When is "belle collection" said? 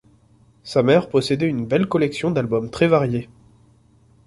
1.67-2.31